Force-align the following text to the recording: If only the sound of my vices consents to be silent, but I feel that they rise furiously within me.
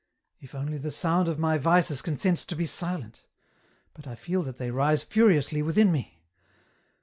If 0.39 0.55
only 0.55 0.79
the 0.79 0.89
sound 0.89 1.27
of 1.27 1.37
my 1.37 1.59
vices 1.59 2.01
consents 2.01 2.43
to 2.45 2.55
be 2.55 2.65
silent, 2.65 3.21
but 3.93 4.07
I 4.07 4.15
feel 4.15 4.41
that 4.41 4.57
they 4.57 4.71
rise 4.71 5.03
furiously 5.03 5.61
within 5.61 5.91
me. 5.91 6.23